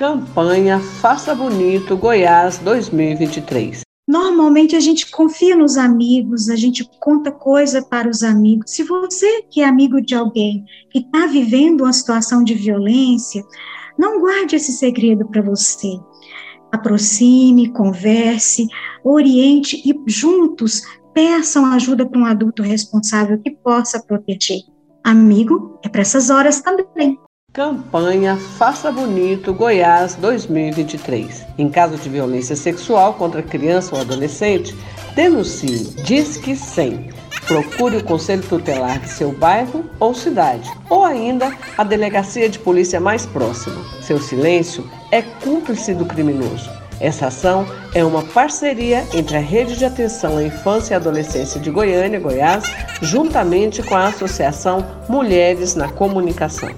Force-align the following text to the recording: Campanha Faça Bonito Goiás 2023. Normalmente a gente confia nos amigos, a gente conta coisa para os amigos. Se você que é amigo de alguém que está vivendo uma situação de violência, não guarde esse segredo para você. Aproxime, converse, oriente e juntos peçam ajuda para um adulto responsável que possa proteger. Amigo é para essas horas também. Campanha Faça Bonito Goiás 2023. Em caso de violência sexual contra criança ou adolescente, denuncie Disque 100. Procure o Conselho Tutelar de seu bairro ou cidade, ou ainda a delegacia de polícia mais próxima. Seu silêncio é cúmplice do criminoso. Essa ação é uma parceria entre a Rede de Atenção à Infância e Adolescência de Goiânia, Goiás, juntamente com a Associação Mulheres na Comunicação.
Campanha 0.00 0.78
Faça 0.78 1.34
Bonito 1.34 1.96
Goiás 1.96 2.58
2023. 2.58 3.80
Normalmente 4.06 4.76
a 4.76 4.80
gente 4.80 5.10
confia 5.10 5.56
nos 5.56 5.76
amigos, 5.76 6.48
a 6.48 6.54
gente 6.54 6.88
conta 7.00 7.32
coisa 7.32 7.82
para 7.82 8.08
os 8.08 8.22
amigos. 8.22 8.70
Se 8.70 8.84
você 8.84 9.42
que 9.50 9.60
é 9.60 9.64
amigo 9.64 10.00
de 10.00 10.14
alguém 10.14 10.64
que 10.92 11.00
está 11.00 11.26
vivendo 11.26 11.80
uma 11.80 11.92
situação 11.92 12.44
de 12.44 12.54
violência, 12.54 13.42
não 13.98 14.20
guarde 14.20 14.54
esse 14.54 14.70
segredo 14.70 15.26
para 15.26 15.42
você. 15.42 15.98
Aproxime, 16.70 17.72
converse, 17.72 18.68
oriente 19.02 19.82
e 19.84 20.00
juntos 20.06 20.82
peçam 21.12 21.66
ajuda 21.66 22.08
para 22.08 22.20
um 22.20 22.24
adulto 22.24 22.62
responsável 22.62 23.36
que 23.40 23.50
possa 23.50 24.00
proteger. 24.00 24.60
Amigo 25.02 25.76
é 25.84 25.88
para 25.88 26.02
essas 26.02 26.30
horas 26.30 26.60
também. 26.60 27.18
Campanha 27.58 28.36
Faça 28.56 28.92
Bonito 28.92 29.52
Goiás 29.52 30.14
2023. 30.14 31.44
Em 31.58 31.68
caso 31.68 31.96
de 31.96 32.08
violência 32.08 32.54
sexual 32.54 33.14
contra 33.14 33.42
criança 33.42 33.96
ou 33.96 34.00
adolescente, 34.00 34.76
denuncie 35.16 35.92
Disque 36.04 36.54
100. 36.54 37.10
Procure 37.48 37.96
o 37.96 38.04
Conselho 38.04 38.44
Tutelar 38.44 39.00
de 39.00 39.08
seu 39.08 39.32
bairro 39.32 39.84
ou 39.98 40.14
cidade, 40.14 40.70
ou 40.88 41.04
ainda 41.04 41.52
a 41.76 41.82
delegacia 41.82 42.48
de 42.48 42.60
polícia 42.60 43.00
mais 43.00 43.26
próxima. 43.26 43.84
Seu 44.02 44.20
silêncio 44.20 44.88
é 45.10 45.20
cúmplice 45.20 45.92
do 45.94 46.04
criminoso. 46.04 46.70
Essa 47.00 47.26
ação 47.26 47.66
é 47.92 48.04
uma 48.04 48.22
parceria 48.22 49.04
entre 49.12 49.36
a 49.36 49.40
Rede 49.40 49.76
de 49.76 49.84
Atenção 49.84 50.36
à 50.36 50.44
Infância 50.44 50.94
e 50.94 50.96
Adolescência 50.96 51.60
de 51.60 51.72
Goiânia, 51.72 52.20
Goiás, 52.20 52.62
juntamente 53.02 53.82
com 53.82 53.96
a 53.96 54.06
Associação 54.06 54.86
Mulheres 55.08 55.74
na 55.74 55.88
Comunicação. 55.88 56.70